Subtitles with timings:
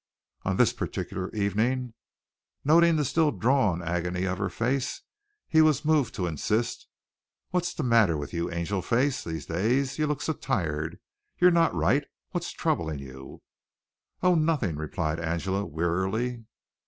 [0.41, 1.93] On this particular evening,
[2.65, 5.03] noting the still drawn agony of her face,
[5.47, 6.87] he was moved to insist.
[7.51, 9.99] "What's the matter with you, Angelface, these days?
[9.99, 10.99] You look so tired.
[11.37, 12.05] You're not right.
[12.31, 13.43] What's troubling you?"
[14.23, 16.45] "Oh, nothing," replied Angela wearily.